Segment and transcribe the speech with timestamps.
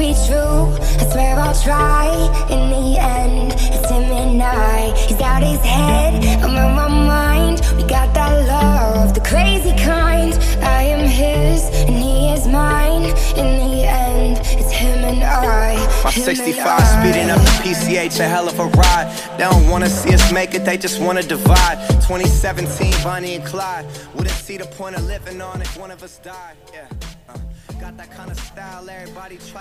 [0.00, 2.08] be true, I swear I'll try.
[2.48, 4.96] In the end, it's him and I.
[4.96, 7.60] He's out his head, I'm on my mind.
[7.76, 10.32] We got that love, the crazy kind.
[10.62, 13.04] I am his, and he is mine.
[13.36, 15.76] In the end, it's him and I.
[16.02, 16.82] My him 65 I.
[16.96, 19.08] speeding up the PCH, a hell of a ride.
[19.36, 21.76] They don't wanna see us make it, they just wanna divide.
[22.08, 23.84] 2017, Bonnie and Clyde.
[24.14, 26.56] Wouldn't see the point of living on if one of us died.
[26.72, 27.09] Yeah.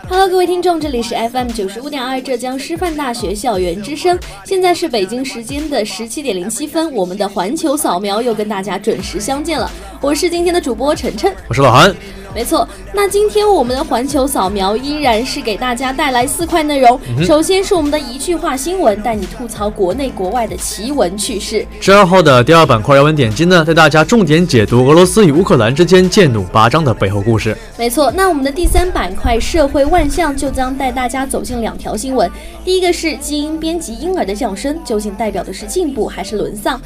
[0.09, 11.33] Hello，各位听众，这里是 FM 九十五点二浙江师范大学校园之声，现在是北京时间的十七点零七分，我们的环球扫描又跟大家准时相见了，我是今天的主播晨晨。
[11.47, 11.95] 我是老韩。
[12.35, 16.99] 没错，那今天我们的环球扫描依然是给大家带来四块内容。
[17.23, 21.65] 首先是我们的一句话新闻，带你吐槽国内国外的奇闻趣事。
[21.81, 27.57] 十二号的第二板块要闻点击呢，带大家重点解读俄罗斯与乌克兰之间剑弩拔张的背后故事。
[27.77, 32.29] 没错，那我们的第三板块社会万象就将带大家走进两条新闻。
[32.63, 36.79] 第一个是基因编辑婴儿的降生，究竟代表的是进步还是沦丧？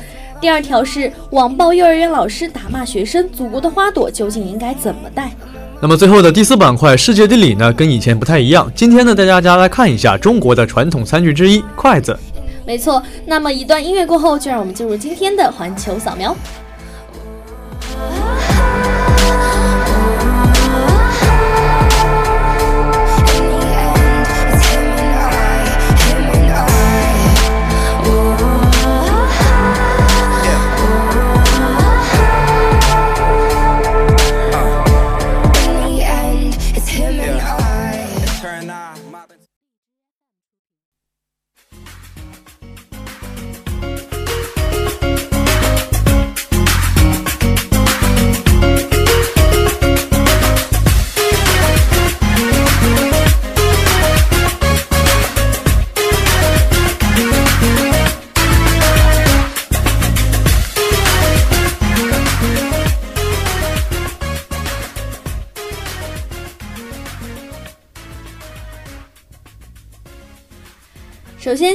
[0.43, 5.31] 第二条是网暴幼儿园老师打骂学生，祖国的花朵究竟应该怎么带？
[5.81, 8.69] 那么最后的第四板块世界地理呢，跟以前不太一样。
[8.75, 12.19] 今天呢，带大家来看一下中国的传统餐具之一筷子。
[12.67, 16.35] 没错，那么一段音乐过后，就让我们进入今天的环球扫描。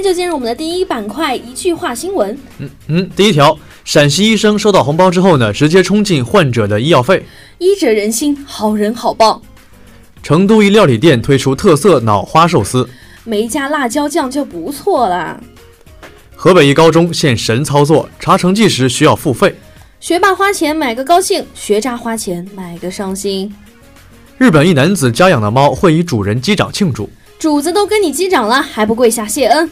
[0.09, 2.35] 就进入我们的第一板块，一句话新闻。
[2.61, 7.27] 嗯嗯，第一条，陕西医生收到红包之后呢，直接冲进患者的医药费。
[7.59, 9.43] 医者仁心，好人好报。
[10.23, 12.89] 成都一料理店推出特色脑花寿司。
[13.25, 15.39] 没加辣椒酱就不错啦。
[16.35, 19.55] 河北一高中现神操作，查成绩时需要付费。
[20.01, 23.55] 学霸花钱买个高兴，学渣花钱买个伤心。
[24.39, 27.11] 日本一男子家养的猫会与主人击掌庆祝。
[27.39, 29.71] 主子都跟你击掌了，还不跪下谢恩？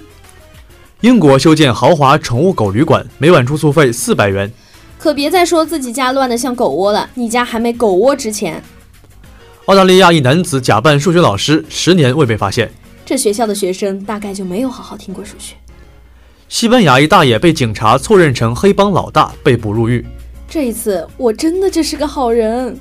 [1.03, 4.51] 英国修建豪华宠物狗旅馆，每晚住宿费四百元。
[4.99, 8.62] 可别再说自己家乱得像狗窝了，你家还没狗窝值钱。
[9.67, 12.73] 澳大利亚一男子假扮数学老师，十年未被发现。
[13.05, 15.55] 这学校的学生大概就没有好好听过数学。
[16.49, 20.03] 西班牙一大爷被警察错认成黑帮老大，被捕入狱。
[20.49, 22.75] 这一次我真的只是个好人。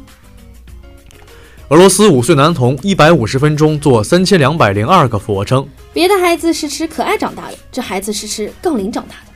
[1.68, 5.68] 俄罗斯五岁男童一百五十分钟做三千两百零二个俯卧撑。
[5.96, 9.32] 别的孩子是吃可爱长大的，这孩子是吃杠铃长大的。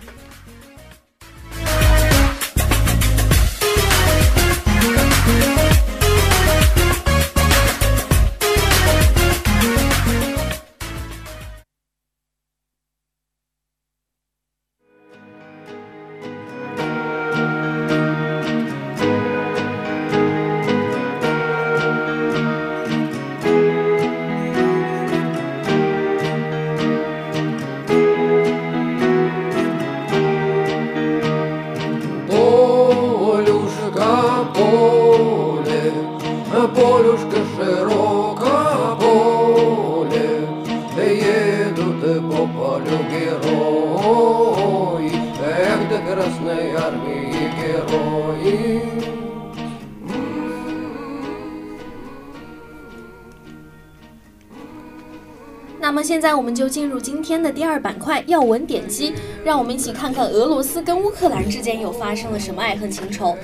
[55.81, 59.13] 那么现在我们就进入今天的第二板块要闻点击，
[59.45, 63.35] 让我们一起看看俄罗斯跟乌克兰之间又发生了什么爱恨情仇。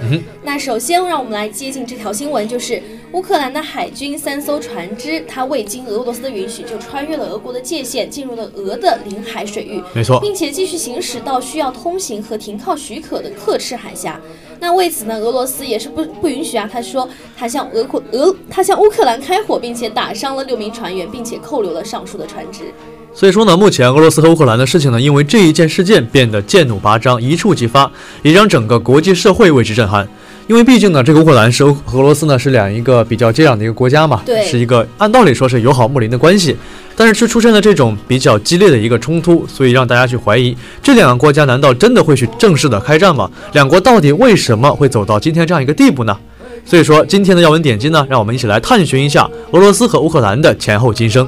[0.44, 2.84] 那首先让我们来接近这条新闻，就是
[3.14, 14.20] 乌克兰的海军三艘船只，它未经俄罗斯的允许就穿越了俄国的界限，进入了俄的领海水域，没错，并且继续行驶到需要通行和停靠许可的刻赤海峡。
[14.66, 16.68] 那为此呢，俄罗斯也是不不允许啊。
[16.74, 17.08] 他说，
[17.38, 22.74] 他向俄国俄他向乌克兰开火，并且打伤了六名船员，并且扣留了上述的船只。
[23.14, 27.92] 所以说呢，目前俄罗斯和乌克兰的事情呢，因为这一件事件变得剑弩拔张，一触即发，
[28.24, 30.08] 也让整个国际社会为之震撼。
[30.48, 36.56] 因为毕竟呢，这个乌克兰是俄和俄罗斯呢是两一个比较接壤的一个国家嘛，对是一个按道理说是友好睦邻的关系，
[36.96, 43.28] 但是却出现了这种比较激烈的一个冲突，所以让大家去怀疑这两个国家难道真的会去正式的开战吗？
[43.54, 46.16] 两国到底为什么会走到今天这样一个地步呢？
[46.64, 51.28] 所以说今天的要闻点击呢，让我们一起来探寻一下俄罗斯和乌克兰的前后今生。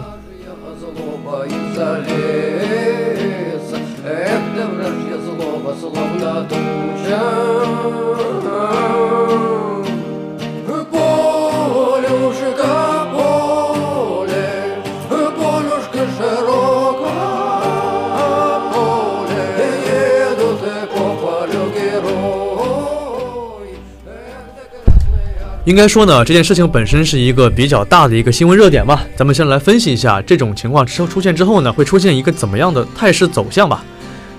[25.67, 29.05] 应该说呢，这件事情本身是一个比较大的一个新闻热点吧。
[29.17, 33.83] 咱们先来分析一下这种情况之后出现之后呢，会出现一个怎么样的态势走向吧。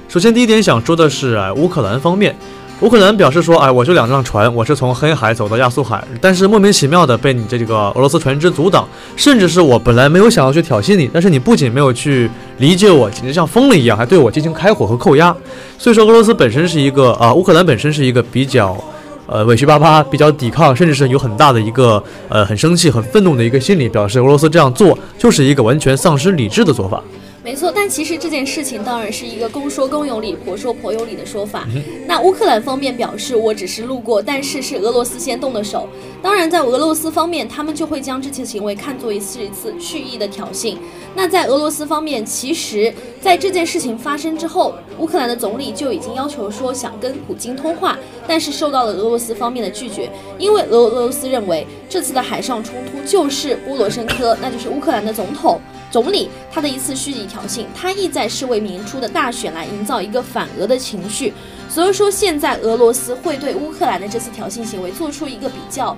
[0.08, 2.34] 首先，第一点想说的是，哎，乌克兰方面，
[2.80, 15.36] 乌克兰表示说，哎，我就两辆船，我是从黑海走到亚速海，但是莫名其妙的被你这个俄罗斯船只阻挡，甚至是我本来没有想要去挑衅你，但是你不仅没有去理解我，简直像疯了一样，还对我进行开火和扣押。
[15.76, 18.82] 所以说，俄罗斯本身是一个啊、乌克兰本身是一个比较。
[19.28, 27.02] 呃，委屈巴巴，比较抵抗，甚至是有很大的一个呃很生气、很愤怒的一个心理，表示俄罗斯这样做就是一个完全丧失理智的做法。
[27.48, 31.66] 没错，但其实这件事情当然是一个公说公有理，婆说婆有理的说法。
[32.06, 35.88] 那乌克兰方面表示，我只是路过，但是是俄罗斯先动的手。
[36.22, 40.76] 当然，在俄罗斯方面，他们就会将这些行为看作一次一次蓄意的挑衅。
[41.14, 55.58] 那在俄罗斯方面，其实在这件事情发生之后，乌克兰的总理就已经要求说想跟普京通话，但是受到了俄罗斯方面的拒绝，因为俄俄罗斯认为这次的海上冲突就是波罗申科，那就是乌克兰的总统。
[55.90, 61.32] 总理他的一次蓄意挑衅，他意在是为明初的大选来营造一个反俄的情绪，
[61.68, 65.96] 所以说现在俄罗斯会对乌克兰的这次挑衅行为做出一个比较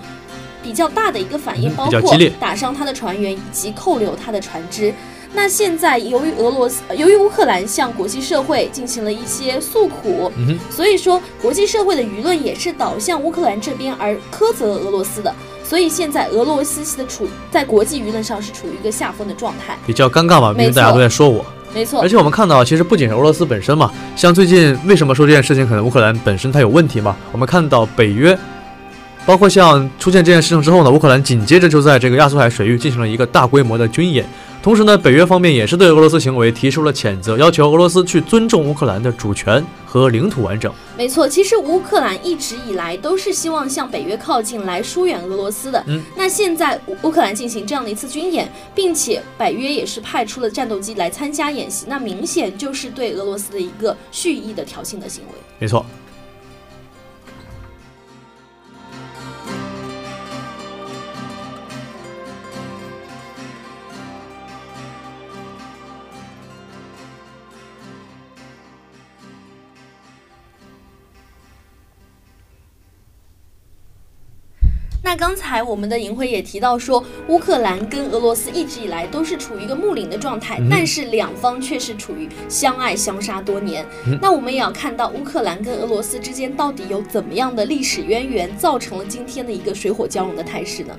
[0.63, 4.95] 比较大的一个反应，包括打伤他的船员以及扣留他的船只。
[5.33, 10.31] 那现在由于俄罗斯，由于乌克兰向国际社会进行了一些诉苦，
[10.71, 15.33] 所以说国际社会的舆论也是导向乌克兰这边而苛责俄罗斯的。
[15.71, 19.79] 所以现在俄罗斯的处在国际舆论上是处于一个下风的状态。
[19.87, 21.47] 比较尴尬嘛，因为大家都在说我。
[21.73, 27.17] 没错而，且我们看到，其实不仅是俄罗斯本身嘛，像最近为什么说这件事情可能乌克兰本身它有问题嘛？
[27.31, 28.37] 我们看到北约，
[29.31, 34.27] 包括像出现这件事情之后呢，乌克兰紧接着就在这个亚速海水域进行了一个大规模的军演。
[34.61, 40.71] 同时呢，北约方面也是对俄罗斯行为提出了谴责，要求俄罗斯去尊重乌克兰的主权和领土完整。
[40.99, 41.29] 没错。
[41.29, 45.81] 其实乌克兰一直以来都是希望向北约靠近，来疏远俄罗斯的。
[45.87, 55.35] 嗯，那现在乌乌克兰进行这样的一次军演，并且北约也是派出了战斗机来参加演习，那明显就是对俄罗斯的一个蓄意的挑衅的行为。
[55.61, 55.87] 没错。
[75.03, 83.85] 那刚才我们的银辉也提到说，乌克兰跟俄罗斯一直以来都是处于一个睦邻的状态，嗯但是两方却是处于相爱相杀多年。
[84.07, 90.95] 嗯那我们也要看到乌克兰跟俄罗斯之间到底有怎么样的历史渊源，造成了今天的一个水火交融的态势呢？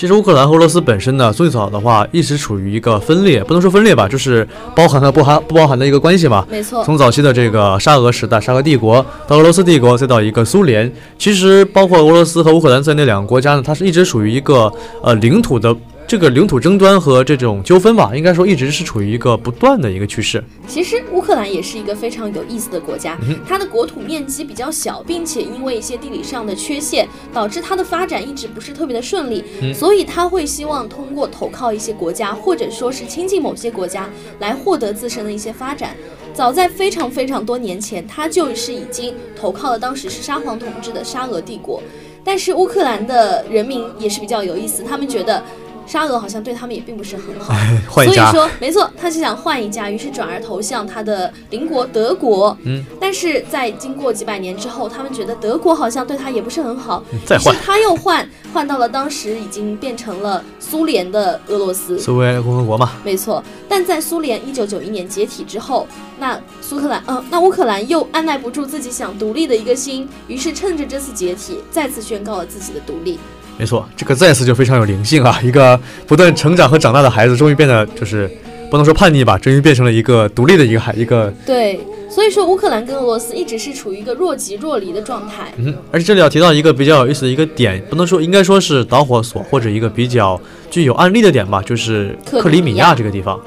[0.00, 6.42] 其实乌克兰和俄罗斯本身呢，最早的话一直处于一个分裂，不能说分裂吧，就是包含了不含不包含的一个关系嘛。
[6.50, 15.76] 没错，从早期的这个沙俄时代，沙俄帝国到俄罗斯帝国，再到一个苏联，其实包括俄罗斯和乌克兰在内两个国家呢，它是一直属于一个呃领土的
[16.10, 20.42] 这个领土争端和这种纠纷吧，应该说一直是处于一个不断的一个趋势。
[20.66, 35.94] 其实乌克兰也是一个非常有意思的国家，嗯它的国土面积比较小，并且因为一些地理上的缺陷，导致它的发展一直不是特别的顺利，嗯所以它会希望通过投靠一些国家，或者说是亲近某些国家，来获得自身的一些发展。
[36.34, 41.80] 早在非常非常多年前，它就是已经投靠了当时是沙皇统治的沙俄帝国。
[42.22, 45.42] 但是乌克兰的人民也是比较有意思，他们觉得
[45.90, 47.52] 沙俄好像对他们也并不是很好。
[47.88, 52.56] 换一家所以，说，没错，他是想换一家，于是转而投向他的邻国德国。
[52.62, 61.98] 嗯，但是在经过几百年之后，他们觉得德国好像对他也不是很好，再换于是他又换，换到了当时已经变成了苏联的俄罗斯。
[61.98, 65.88] 苏维埃共和国嘛，没错，但在苏联一九九一年解体之后，
[66.20, 73.18] 那苏克兰，呃，那乌克兰又按耐不住自己想独立的一个心，于是趁着这次解体，再次宣告了自己的独立。
[73.60, 75.38] 没错，这个再次就非常有灵性啊！
[75.42, 78.26] 一个不断成长和长大的孩子，终于变得就是
[78.70, 81.30] 不能说叛逆吧，终于变成了一个独立的一个孩一个。
[81.44, 85.52] 对，所以说乌克兰跟俄罗斯一直是处于一个若即若离的状态。
[85.58, 90.40] 嗯，而且这里要提到一个比较有意思的一个点，不能说应该说是导火索或者一个比较
[90.70, 93.38] 具有案例的点吧，就是克里米亚这个地方。
[93.38, 93.44] 克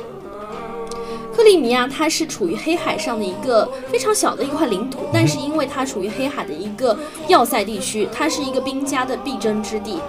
[1.41, 6.95] 里米亚它是处于黑海上的一个非常小的一块领土，但是因为它处于黑海的一个
[7.27, 9.99] 要塞地区，它是一个兵家的必争之地。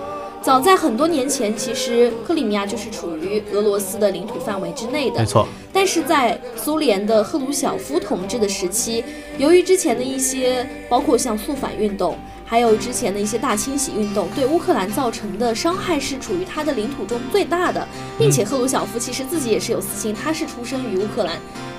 [0.43, 5.21] 早在很多年前，其实克里米亚就是处于俄罗斯的领土范围之内的。
[5.21, 9.03] 没错，但是在苏联的赫鲁晓夫统治的时期，
[9.39, 12.19] 由于之前的一些，包括像肃反运动，
[12.55, 17.85] 还有之前的一些大清洗运动，对乌克兰造成的伤害是处于他的领土中最大的，
[18.17, 21.37] 并且赫鲁晓夫其实自己也是有私心，他是出生于乌克兰，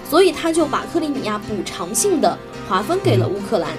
[0.09, 3.69] 所以他就把克里米亚补偿性的划分给了乌克兰。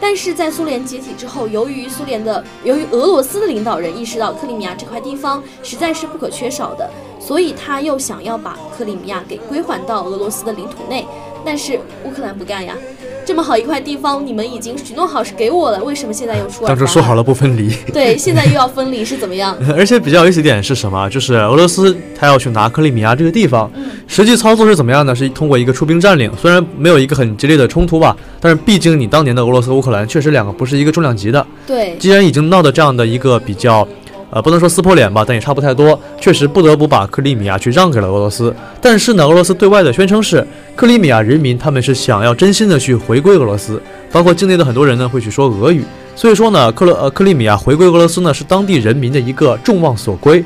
[0.00, 6.88] 但是在苏联解体之后，由于苏联的，由于俄罗斯的领导人意识到克里米亚这块地方实在是不可缺少的，
[7.18, 11.04] 所以他又想要把克里米亚给归还到俄罗斯的领土内。
[11.44, 12.76] 但是乌克兰不干呀，
[13.24, 16.68] 这么好一块地方，你们已经许诺好是给我了，为什么现在又出尔？
[16.68, 17.72] 当初说好了不分离。
[17.92, 19.56] 对，现在又要分离是怎么样？
[19.76, 21.08] 而且比较有意思一点是什么？
[21.08, 23.70] 就是俄罗斯他要去拿克里米亚这个地方，
[24.06, 25.14] 实际操作是怎么样呢？
[25.14, 31.46] 是通过一个出兵占领，虽然没有一个很激烈的冲突吧，但是毕竟你当年的俄罗斯和乌克兰确实两个不是一个重量级的。
[31.66, 33.86] 对，既然已经闹的这样的一个比较，
[34.34, 38.54] 呃，不能说撕破脸吧，但也差不太多，确实不得不把克里米亚去让给了俄罗斯。
[38.80, 45.84] 但是呢，俄罗斯对外的宣称是克里米亚人民他们是想要真心的去回归俄罗斯，包括境内的很多人呢会去说俄语，
[46.16, 50.42] 所以说呢，克罗呃克里米亚回归俄罗斯呢是当地人民的一个众望所归。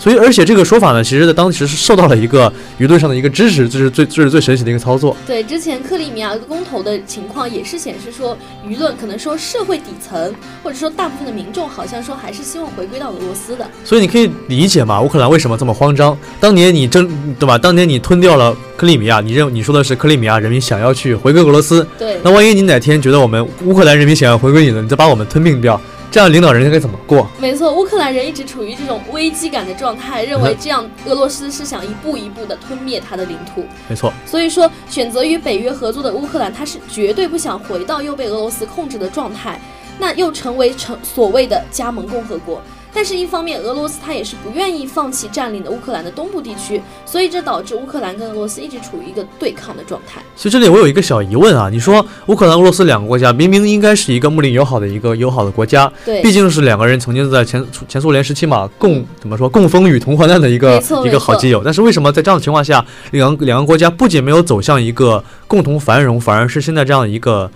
[0.00, 5.14] 所以，而且这个说法呢，其实在当时是受到了一个舆论上的一个支持，这是最这是最神奇的一个操作。
[5.26, 8.34] 对，之前克里米亚公投的情况也是显示说，
[8.66, 13.68] 舆论可能说社会底层或者说大部分的民众好像说还是希望回归到俄罗斯的。
[13.84, 16.16] 所以你可以理解嘛，乌克兰为什么这么慌张？
[16.40, 17.06] 当年你争
[17.38, 17.58] 对吧？
[17.58, 25.78] 当年你吞掉了克里米亚，你认你说的是克里米亚人民想要去回归俄罗斯，对，那万一你哪天觉得我们乌克兰人民想要回归你了，你再把我们吞并掉，
[26.10, 27.30] 这样领导人应该怎么过？
[27.38, 33.64] 没错，乌克兰人一直处于这种危机感的状态，认为这样俄罗斯是想一步一步的吞灭他的领土。
[33.88, 39.60] 没错，所以说，选择与北约合作的乌克兰，他是绝对不想回到又被俄罗斯控制的状态，
[40.00, 42.60] 那又成为成所谓的加盟共和国。
[42.92, 50.20] 但是，一方面，俄罗斯它也是不愿意放弃占领的乌克兰的东部地区，所以这导致乌克兰跟俄罗斯一直处于一个对抗的状态。
[50.34, 61.62] 所以这里我有一个小疑问啊，你说乌克兰、俄罗斯两个国家明明应该是一个睦邻友好的一个友好的国家，对，毕竟是两个人曾经在前前苏联时期嘛，共怎么说共风雨同患难的一个一个好基友。
[61.64, 67.50] 但是为什么在这样的情况下，两个两个国家不仅没有走向一个共同繁荣，反而是现在这样一个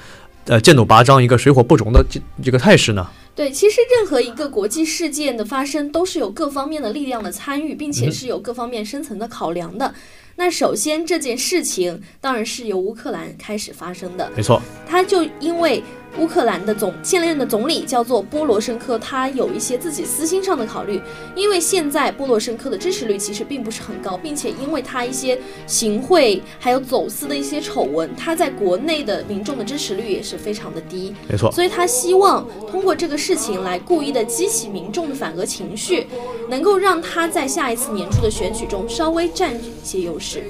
[0.47, 3.07] 呃剑弩拔张、一个水火不容的这这个态势呢？
[3.37, 9.93] 对，其实任何一个国际事件的发生，都是有各方面的力量的参与，并且是有各方面深层的考量的。
[10.37, 15.83] 那首先这件事情当然是由乌克兰开始发生的，没错，他就因为
[16.19, 21.01] 乌克兰的总现任的总理叫做波罗申科，他有一些自己私心上的考虑，
[21.35, 31.51] 因为现在波罗申科的支持率其实并不是很高，并且因为他一些行贿还有走私的一些丑闻，他在国内的民众的支持率也是非常的低，没错。
[31.51, 36.07] 所以他希望通过这个事情来故意的激起民众的反俄情绪，
[36.49, 40.45] 能够让他在下一次年初的选举中稍微占据一些优势。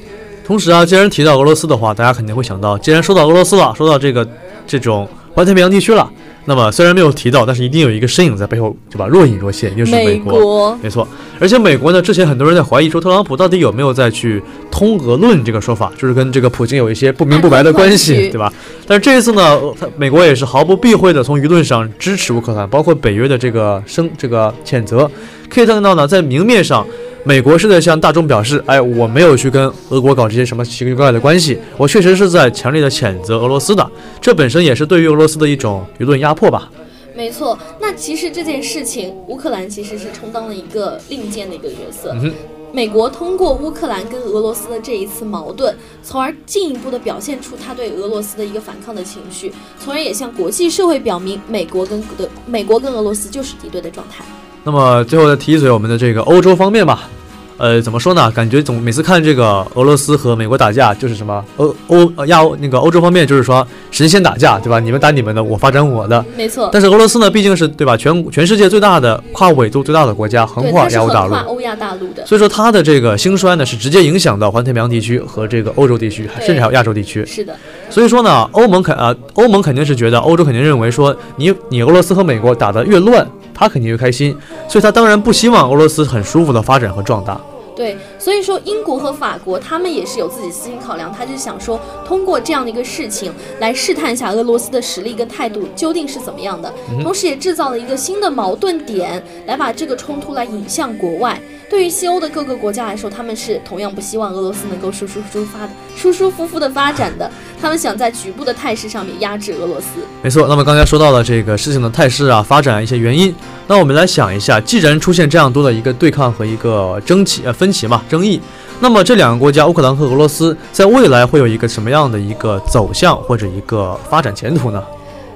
[0.46, 4.28] 同时啊，既然提到俄罗斯的话，大家肯定会想到，既然说到俄罗斯了，说到这个
[4.66, 6.08] 这种环太平洋地区了，
[6.44, 9.08] 那么虽然没有提到，但是一定有一个身影在背后，对吧？
[9.08, 10.38] 若隐若现，就是美国。
[10.38, 11.06] 国没错，
[11.40, 14.40] 而且美国呢，之前很多人在怀疑说，特朗普到底有没有在去
[14.74, 18.52] 通俄论这个说法，就是跟这个普京有一些不明不白的关系，对吧？
[18.88, 19.60] 但是这一次呢，
[19.96, 25.08] 美国也是毫不避讳的从舆论上支持乌克兰，包括北约的这个声这个谴责，
[25.48, 26.84] 可以看到呢，在明面上。
[27.26, 33.90] 美国是在向大众表示，哎，我没有去跟俄国搞这些什么奇奇怪怪的关系，我确实是在强烈的谴责俄罗斯的，
[34.20, 36.70] 这本身也是对于俄罗斯的一种舆论压迫吧。
[37.16, 42.12] 没错，那其实这件事情，乌克兰其实是充当了一个令箭的一个角色。
[42.12, 42.32] 嗯哼
[42.74, 54.24] 美国通过乌克兰跟俄罗斯的这一次矛盾，从而进一步的表现出他对俄罗斯的一个反抗的情绪，从而也向国际社会表明，美国跟的美国跟俄罗斯就是敌对的状态。
[54.64, 57.08] 那么最后再提一嘴我们的这个欧洲方面吧。
[57.56, 58.30] 呃，怎么说呢？
[58.32, 64.80] 感觉总每次看这个俄罗斯和美国打架，就是什么欧欧呃亚欧那个欧洲方面，就是说神仙打架，对吧？
[64.80, 66.24] 你们打你们的，我发展我的。
[66.36, 67.96] 没错，但是俄罗斯呢，毕竟是对吧？
[67.96, 71.34] 全全世界最大的跨纬度最大的国家，横，跨亚欧大陆。
[71.46, 72.26] 欧亚大陆的。
[72.26, 77.24] 所以说它的这个兴衰呢，是直接影响到环太平洋地区和这个欧洲地区，甚至还有亚洲地区。
[77.24, 77.54] 是的，
[77.88, 84.36] 所以说呢，欧盟肯啊、欧盟肯定是觉得，欧洲肯定认为说，你你俄罗斯和美国打得越乱，他肯定越开心，
[84.68, 87.40] 所以他当然不希望俄罗斯很舒服的发展和壮大。
[87.76, 101.40] 对，所以说英国和法国他们也是有自己私心考量，他就想说通过这样的一个事情来试探一下俄罗斯的实力跟态度究竟是怎么样的，同时也制造了一个新的矛盾点，来把这个冲突来引向国外。
[101.70, 107.30] 对于西欧的各个国家来说，他们是同样不希望俄罗斯能够舒舒舒发的舒舒服服的发展的，
[107.60, 109.86] 他们想在局部的态势上面压制俄罗斯。
[110.22, 113.34] 没错，那么刚才说到了这个事情的态势啊，发展一些原因，
[113.66, 118.40] 那我们来想一下，既然出现这样多的一个对抗和一个争起呃分歧嘛争议，
[118.80, 124.82] 那么这两个国家乌克兰和俄罗斯在未来会有一个什么样的一个走向或者一个发展前途呢？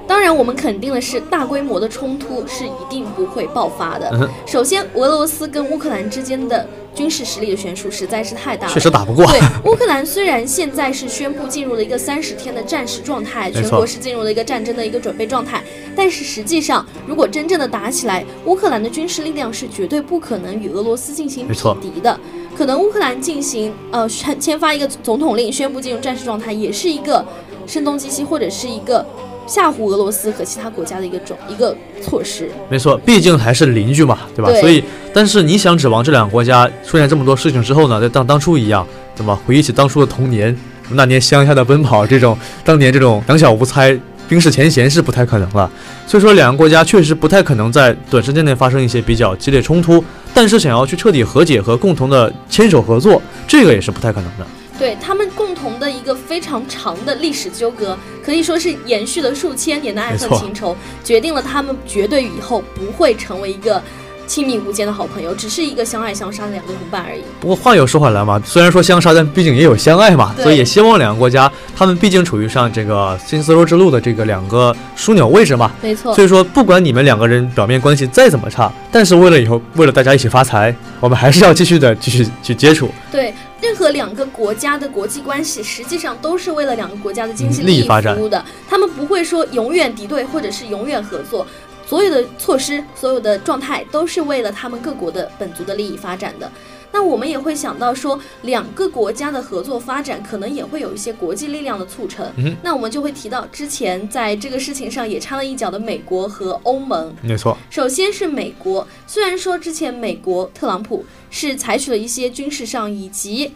[0.09, 4.09] 当然，我们肯定的是，大规模的冲突是一定不会爆发的。
[4.13, 8.73] 嗯首先，俄罗斯跟乌克兰之间的军事实力的悬殊实在是太大了。
[8.73, 9.23] 确实打不过。
[9.27, 15.63] 对，乌克兰虽然现在是宣布进入了一个三十天的战时状态，全国是进入了一个战争的一个准备状态，
[15.95, 22.19] 但是实际上，如果真正的打起来，乌克兰的军事力量是绝对不可能与俄罗斯进行匹敌的。
[22.57, 27.23] 可能乌克兰进行呃签签发一个总统令，宣布进入战时状态，也是一个
[27.67, 29.05] 声东击西或者是一个
[29.49, 32.49] 吓唬俄罗斯和其他国家的一个种一个措施。
[32.69, 34.51] 没错，毕竟还是邻居嘛，对吧？
[34.51, 40.55] 对所以，但是你想指望这两个国家出现这么多事情之后呢，再当当初一样，怎么回忆起当初的童年，
[40.91, 45.69] 那年乡下的奔跑，这种当年这种两小无猜、冰释前嫌是不太可能了。
[46.05, 50.03] 所以说，两个国家确实不太可能在短时间内发生一些比较激烈冲突，
[50.33, 54.45] 但是想要去彻底和解和共同的牵手合作，这个也是不太可能的。
[54.79, 63.81] 对他们共同的一个非常长的历史纠葛，可以说是延续了数千年的爱恨情仇，决定了他们绝对以后不会成为一个
[64.25, 67.21] 亲密无间的好朋友，只是一个相爱相杀的两个同伴而已。
[67.41, 82.89] 不过话又说回来嘛，虽然说相杀，但毕竟也有相爱嘛，所以也希望两个国家，他们毕竟处于上这个新丝绸之路的这个两个枢纽位置嘛，没错所，以说不管你们两个人表面关系再怎么差，但是为了以后为了大家一起发财，我们还是要继续的继续去接触。
[83.11, 91.45] 对任何两个国家的国际关系，实际上都是为了两个国家的经济嗯利益发展服务的，他们不会说永远敌对或者是永远合作。
[91.85, 96.49] 所有的措施、所有的状态都是为了他们各国的本族的利益发展的。
[96.91, 102.31] 那我们也会想到说，两个国家的合作发展可能也会有一些国际力量的促成。
[102.37, 107.13] 嗯那我们就会提到之前在这个事情上也插了一脚的美国和欧盟。
[107.21, 113.53] 没错，首先是美国，虽然说之前美国特朗普是采取了一些军事上以及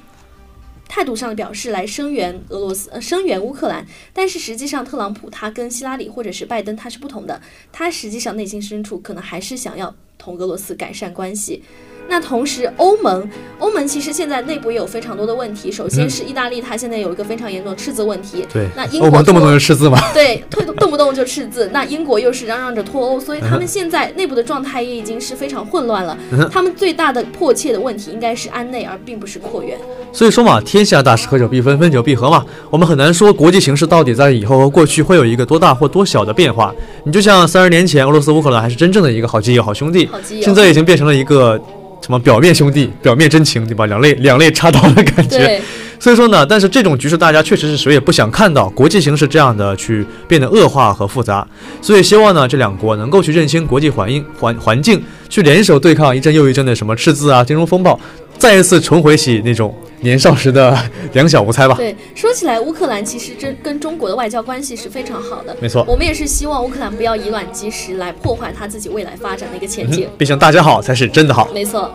[0.87, 7.41] 态度上的表示来声援俄罗斯、呃声援乌克兰，但是实际上特朗普他跟希拉里或者是拜登他是不同的，
[7.71, 11.63] 他实际上内心深处可能还是想要同俄罗斯改善关系。
[12.09, 13.25] 那同时，欧盟，
[13.59, 15.71] 欧盟其实现在内部也有非常多的问题。
[15.71, 18.45] 首先嗯是意大利，它现在有一个非常严重的赤字问题。
[18.51, 21.69] 对那英，国欧盟动不动就赤字嘛， 对，动动不动就赤字。
[21.71, 26.49] 那英国又是嚷嚷着脱欧，所以他嗯们现在内部的状态也已经是非常混乱了嗯。
[26.51, 29.79] 他们最大的迫切的问题应该是安内，而并不是扩员。
[30.11, 32.45] 所以说嘛，天下大事，合久必分，分久必合嘛。
[32.69, 36.75] 我们很难说国际形势到底在以后和过去会有一个多大或多小的变化。
[37.05, 40.02] 你就像三十年前，俄罗斯、乌克兰还是真正的一个好基友、好兄弟，
[40.41, 41.59] 现在已经变成了一个
[42.01, 43.85] 什么表面兄弟、表面真情，对吧？
[43.85, 45.37] 两肋两肋插刀的感觉。
[45.37, 45.61] 对，
[45.99, 51.47] 所以说呢，但是这种局势大家确实是谁也不想看到国际形势这样的去变得恶化和复杂，
[51.81, 57.97] 所以希望呢这两国能够去认清国际环境环环境，去联手对抗一阵又一阵的什么赤字啊、金融风暴，
[58.38, 60.76] 再一次重回起那种年少时的
[61.12, 61.74] 两小无猜吧。
[61.74, 65.56] 对，说起来，乌克兰其实真跟中国的外交关系是非常好的。
[65.60, 70.08] 没错我们也是希望乌克兰不要以卵击石，来破坏他自己未来发展的一个前景。
[70.16, 71.48] 毕竟大家好才是真的好。
[71.52, 71.90] 没错。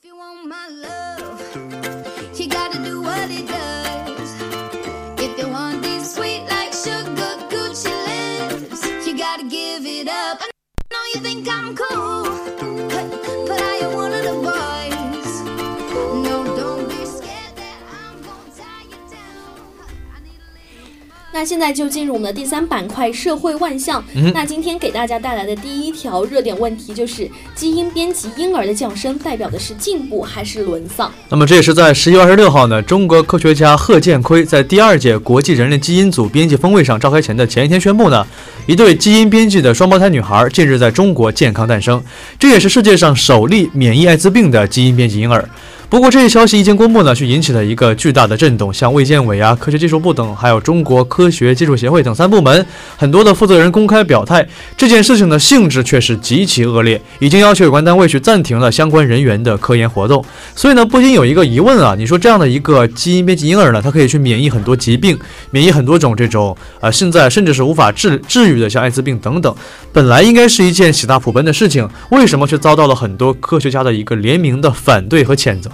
[0.07, 3.76] You want my love, you gotta do what it does.
[21.37, 24.03] 那现在就进入我们的第三板块社会万象。
[24.15, 31.11] 嗯那今天给大家带来的第一条热点问题就是：基因编辑婴儿的降生代表的是进步还是沦丧？
[31.29, 38.25] 那么这也是在十一月二十六号呢，中国科学家贺建奎在第二届国际人类基因组编辑峰会上召开前的前一天宣布呢，
[38.65, 42.03] 一对基因编辑的双胞胎女孩近日在中国健康诞生，
[42.39, 45.47] 这也是世界上首例免疫艾滋病的基因编辑婴儿。
[45.89, 52.65] 不过这一消息一经公布呢，却引起了一个巨大的震动，像卫健委啊、科学技术部等，还有中国科学技术协会等三部门，
[52.97, 54.45] 很多的负责人公开表态，
[54.75, 60.23] 这件事情的性质却是极其恶劣，已经要求有关单位去暂停了相关人员的科研活动。
[60.53, 65.17] 所以呢，不禁有一个疑问啊，你说这样的一个基因编辑婴儿呢，它可以去免疫很多疾病，
[65.51, 69.55] 免疫很多种这种呃现在甚至是无法治治愈的，像艾滋病等等，
[69.93, 75.71] 本来应该是一件喜大普奔的事情，为什么却遭到了很多科学家的一个联名的反对和谴责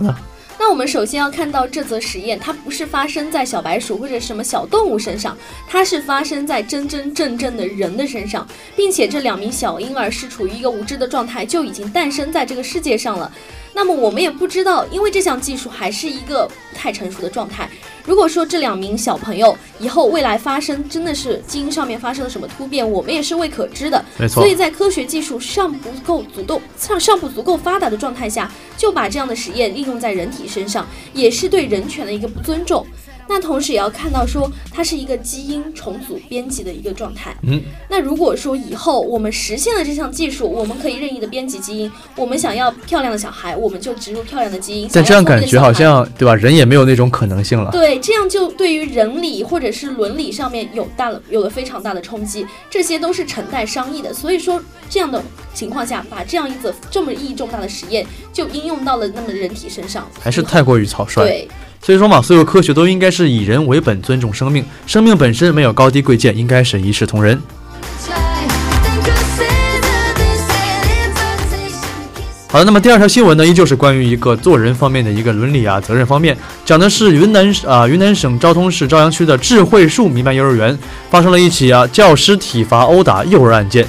[0.59, 5.35] 那我们首先要看到这则实验，它不是发生在小白鼠或者什么小动物身上，
[5.67, 13.31] 它是发生在真真正正的人的身上，并且这两名小婴儿是处于一个无知的状态，就已经诞生在这个世界上了。
[13.73, 17.69] 那么我们也不知道，因为这项技术还是一个不太成熟的状态。
[18.05, 24.03] 如果说这两名小朋友以后未来发生真的是基因上面发生了什么突变，我们也是未可知的。
[24.17, 32.85] 没错所以在科学技术尚不够足够、尚尚不足够发达的状态下，就把这样的实验应用在人体身上，也是对人权的一个不尊重。
[33.27, 37.35] 那同时也要看到说，它是一个基因重组编辑的一个状态。
[37.43, 44.89] 嗯，那如果说以后我们实现了这项技术，我们可以任意的编辑基因，我们想要漂亮的小孩，我们就植入漂亮的基因。
[44.91, 46.35] 但这样感觉好像对吧？
[46.35, 47.71] 人也没有那种可能性了。
[47.71, 54.13] 对，这样就对于人理或者是伦理上面有大了有了非常大的冲击，这些都是成待商议的。
[54.13, 61.23] 所以说，这样的情况下，把这样一则这么意义重大的实验就应用到了那么人体身上，还是太过于草率。
[61.23, 61.47] 对。
[61.83, 64.65] 所以说嘛，所有科学都应该是以人为本，尊重生命。
[64.87, 67.37] 生命本身没有高低贵贱，应该是一视同仁。
[72.47, 80.77] 好的，那么第二条新闻呢，依旧是关于一个做人方面的一个伦理啊责任方面，讲的是云南啊、云南省昭通市昭阳区的智慧树民办幼儿园
[81.09, 83.85] 发生了一起啊教师体罚殴打幼儿案件。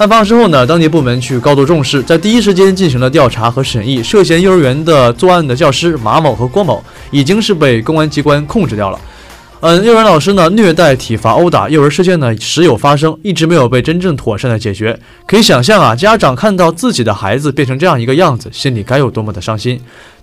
[0.00, 4.02] 案发之后呢，当地部门去高度重视，在第一时间进行了调查和审议。
[4.02, 8.98] 涉嫌幼儿园的作案的教师马某和郭某已经是被公安机关控制掉了。
[9.62, 14.98] 嗯，幼儿园老师呢虐待、体罚、殴打幼儿事件呢时有发生，一直没有被真正妥善的解决。
[15.26, 19.78] 可以想象啊，家长看到自己的孩子变成这样一个样子，心里该有多么的伤心，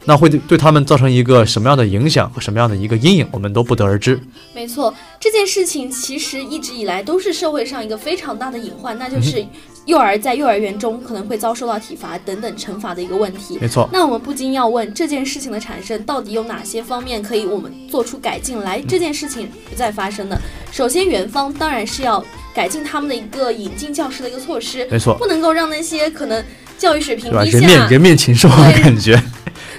[0.06, 4.20] 那会对对他们造成一个什么样的影响和什么样的一个阴影，我们都不得而知。
[4.56, 9.46] 没错，这件事情其实一直以来都是社会上一个非常大的隐患，那就是
[9.88, 13.58] 幼儿在幼儿园中可能会遭受到体罚等等惩罚的一个问题。
[13.60, 20.38] 没错，那我们不禁要问，这件事情的产生到底有哪些方面可以我们做出改进来，这件事情不再发生呢？
[20.74, 22.24] 首先，园方当然是要
[22.54, 26.44] 改进他们的一个引进教师的一个措施，没错，不能够让那些可能
[26.78, 27.32] 教育水平？
[27.44, 29.18] 低下，人面人面禽兽的感觉。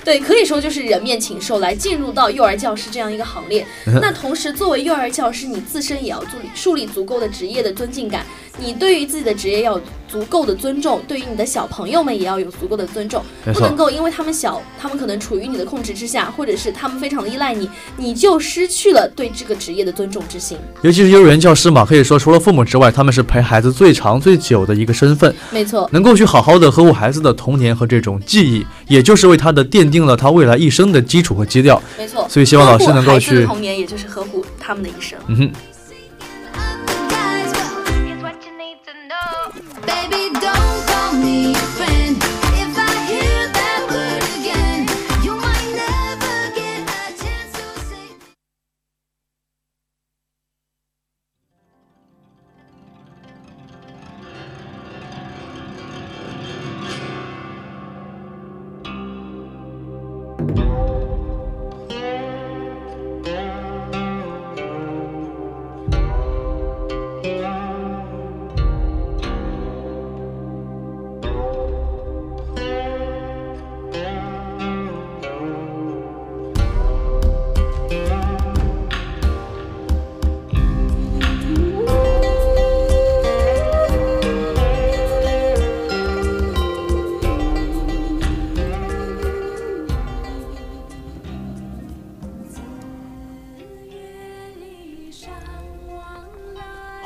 [0.04, 3.66] 对，可以说就是人面禽兽来进入到幼儿教师这样一个行列。
[4.00, 8.24] 那同时，作为幼儿教师，你自身也要树立树立足够的职业的尊敬感。
[8.60, 20.56] 你对于自己的职业要有足够的尊重，对于你的小朋友们也要有足够的尊重，不能够因为他们小，他们可能处于你的控制之下，或者是他们非常的依赖你，你就失去了对这个职业的尊重之心。
[20.82, 31.80] 尤其是幼儿园教师嘛，可以说除了父母之外，他们是陪孩子最长最久的一个身份，没错，能够去好好的呵护孩子的童年和这种记忆，也就是为他的奠定了他未来一生的基础和基调。
[31.98, 32.26] 没错。
[32.28, 35.18] 所以希望老师能够去童年，也就是呵护他们的一生。
[35.26, 35.52] 嗯哼。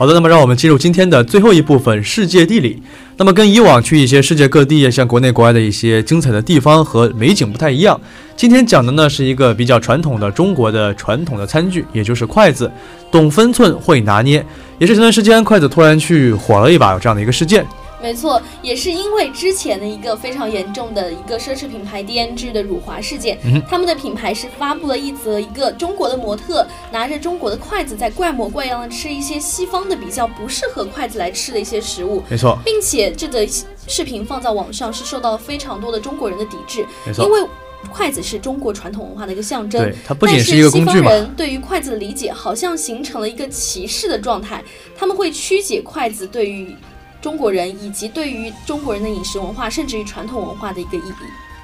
[0.03, 2.83] 好的，那么让我们进入今天的最后一部分——世界地理。
[3.19, 8.01] 那么跟以往去一些世界各地，像国内国外的一些精彩的地方和美景不太一样。
[8.35, 12.69] 今天讲的呢是一个比较传统的中国的传统的餐具，也就是筷子，
[13.13, 14.45] 懂分寸，会拿捏，
[14.81, 17.65] 也是前段时间筷子突然去火了一把，有这样的一个事件。
[18.03, 33.47] 没错，也是因为之前的一个非常严重的一个奢侈品牌 DNG 的辱华事件，嗯他们的品牌是发布了一则一个中国的模特拿着中国的筷子在怪模怪样的吃一些西方的比较不适合筷子来吃的一些食物，没错，并且这则
[33.87, 37.25] 视频放在网上是受到了非常多的中国人的抵制，没错。
[37.25, 37.49] 因，为
[37.91, 39.83] 筷子是中国传统文化的一个象征。
[39.83, 44.63] 对，它不仅但是一个工具嘛，西方人对于筷子的理解好像形成了一个歧视的状态，
[44.97, 46.75] 他们会曲解筷子对于
[47.23, 51.13] 中国人以及对于中国人的饮食文化，甚至于传统文化的一个意义。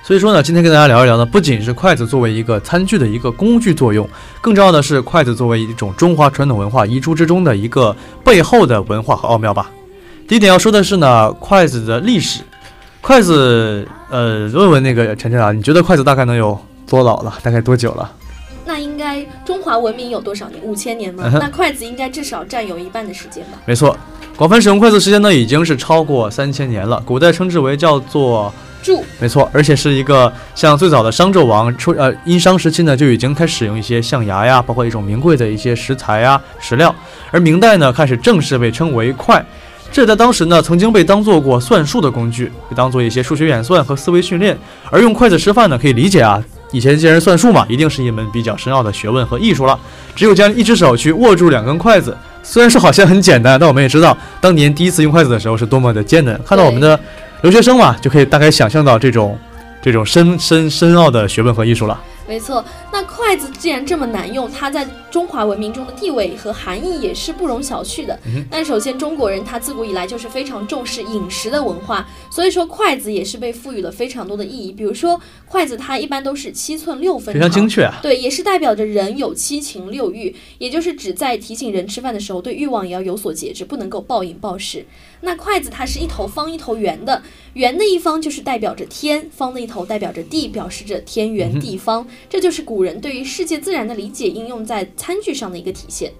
[0.04, 4.08] 所以说呢，今天跟大家聊一聊呢，不仅是筷子作为一个餐具的一个工具作用，
[4.40, 7.94] 更重要的是筷子作为一种中华传统文化遗珠之中的一个
[8.24, 9.68] 背后的文化和奥妙吧。
[10.28, 12.40] 第一点要说的是呢，筷子的历史。
[13.00, 17.38] 筷子，呃，问问那个晨晨啊，你觉得筷子大概能有多老了？
[17.42, 18.10] 大概多久了？
[18.64, 20.62] 那应该中华文明有多少年？
[20.62, 21.24] 五千年吗？
[21.26, 23.58] 嗯那筷子应该至少占有一半的时间吧？
[23.64, 23.96] 没错，
[24.38, 36.94] 广泛使用筷子时间呢已经是超过三千年了，古代称之为叫做箸没错，而且是一个像最早的商纣王出呃殷商时期呢就已经开始使用一些象牙呀，包括一种名贵的一些食材呀食料，
[37.32, 39.44] 而明代呢开始正式被称为筷。
[39.90, 44.56] 这在当时呢，曾经被当做过算术的工具，被当做一些数学演算和思维训练。
[44.88, 49.76] 而用筷子吃饭呢，可以理解啊，以前既然算术嘛，一定是一门比较深奥的学问和艺术了。
[50.14, 52.16] 只有将一只手去握住两根筷子，
[52.50, 56.40] 虽然说好像很简单，但我们也知道，当年第一次用筷子的时候是多么的艰难。
[56.46, 56.98] 看到我们的
[57.42, 59.38] 留学生嘛，就可以大概想象到这种
[59.82, 62.00] 这种深深深奥的学问和艺术了。
[62.28, 62.62] 没错，
[62.92, 68.18] 那筷子既然这么难用，它在中华文明中的地位和含义也是不容小觑的。
[68.26, 74.70] 嗯但首先，中国人他自古以来就是非常重视饮食的文化，所以说筷子也是被赋予了非常多的意义。
[74.70, 77.98] 比如说，筷子它一般都是七寸六分非常长，精确啊！
[78.02, 84.84] 对，也是代表着人有七情六欲，也就是指在提醒人吃饭的时候，对欲望也要有所节制，不能够暴饮暴食。
[85.20, 87.22] 那筷子它是一头方一头圆的，
[87.54, 92.06] 圆的一方就是代表着天，方的一头代表着地，表示着天圆地方。
[92.28, 96.12] 这就是古人对于世界自然的理解，应用在餐具上的一个体现。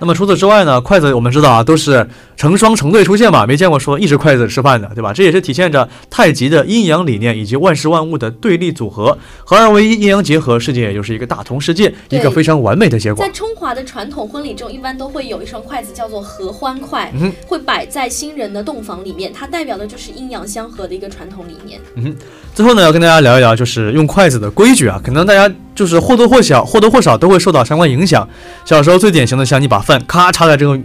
[0.00, 5.12] 那么除此之外呢，筷子我们知道啊，都是成双成对出现嘛，没见过说一只筷子吃饭的，对吧？
[5.12, 13.30] 这也是体现着太极的阴阳理念以及万事万物的对立组合，合二为一，阴阳结合，世界也就是一个大同世界，一个非常完美的结果在。
[13.30, 21.78] 中华的传统婚礼中，一般都会有一双筷子叫做合欢筷，嗯会摆在新人的洞房里面，它代表的就是阴阳相合的一个传统理念。
[21.96, 22.16] 嗯
[22.54, 28.28] 最后呢，要跟大家聊一聊，就是用筷子的规矩啊，可能大家就是或多或少、或多或少都会受到相关影响。
[28.66, 30.78] 小时候最典型的，像你把饭咔插在这个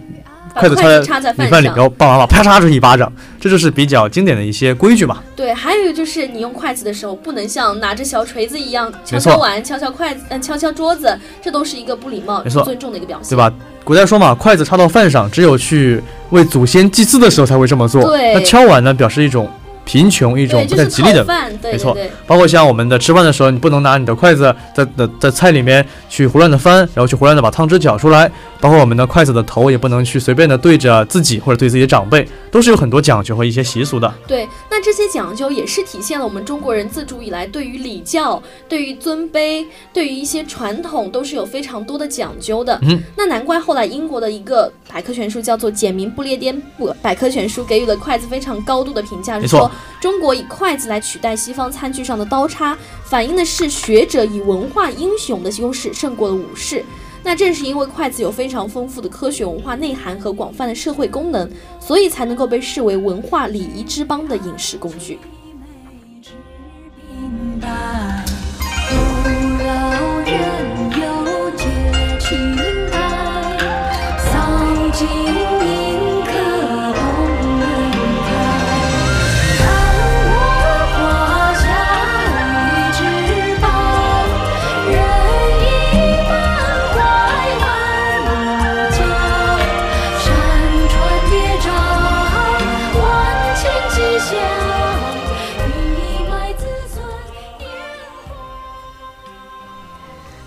[0.54, 5.18] 筷子插在米饭里，上然后爸爸妈妈啪嚓就是一巴掌，这就是比较经典的一些规矩嘛。
[5.36, 13.36] 对，还有就是你用筷子的时候，不能像拿着小锤子一样敲敲碗、敲敲筷子、嗯、敲敲桌子，这都是一个不礼貌、没尊重的一个表现，对？
[13.36, 13.52] 吧？
[13.84, 18.02] 古代说嘛，筷子插到饭上，只有去为祖先祭祀的时候才会这么做。
[18.04, 19.46] 对那敲碗呢，表示一种
[19.86, 21.20] 贫穷，一种对，不太吉利的。
[21.20, 21.96] 讨饭，对没错。
[22.26, 28.30] 包括像我们的吃饭的时候，你不能拿你的筷子在在在菜里面去胡乱的翻，然后去胡乱的把汤汁搅出来。
[28.58, 34.12] 包括我们的筷子的头也不能去随便的对着自己或者对自己的长辈，都是有很多讲究和一些习俗的。
[34.26, 42.76] 对，那这些讲究也是体现了我们中国人自古以来对于礼教、对于尊卑、对于一些传统都是有非常多的讲究的。
[42.82, 49.70] 嗯，那难怪后来英国的一个百科全书叫做《简明不列颠不百科全书》给予了筷子非常高度的评价，没错是说
[50.00, 56.84] 中国以筷子来取代西方餐具上的刀叉，反映的是学者以文化英雄的优势胜过了武士。
[57.22, 65.18] 那正是因为筷子有非常丰富的科学文化内涵和广泛的社会功能，所以才能够被视为文化礼仪之邦的饮食工具。
[67.10, 68.24] 明白，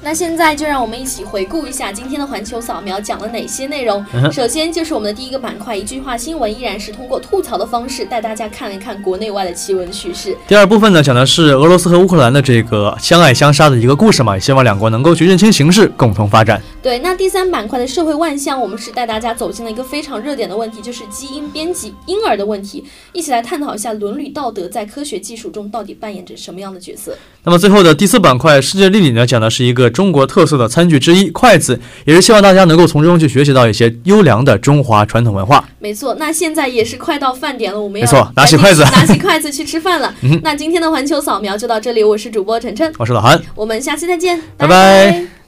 [0.02, 4.04] 那现在就让我们一起回顾一下今天的环球扫描讲了哪些内容。
[4.32, 10.38] 首先就是我们的第一个板块，一句话新闻，依然是通过吐槽的方式带大家看一看国内外的奇闻趣事。
[10.48, 16.62] 第二部分呢，讲的是俄罗斯和乌克兰的这个相爱相杀的一个故事嘛，也希望两国能够去认清形势，共同发展。
[16.82, 27.18] 对，那第三板块的社会万象，我们是带大家走进了一个非常热点的问题，就是基因编辑婴儿的问题，一起来探讨一下伦理道德在科学技术中到底扮演着什么样的角色。
[27.44, 35.64] 那么最后的第四板块世界地理呢，讲的是一个中国特色的餐具之一——筷子，也是希望大家能够从中去学习到一些优良的中华传统文化。
[35.80, 40.14] 没错，那现在也是快到饭点了，我们要没错拿起筷子 拿起筷子去吃饭了。
[40.24, 43.42] 嗯那今天的环球扫描就到这里，我是主播晨晨，我是老韩。
[43.56, 45.39] 我们下期再见，拜拜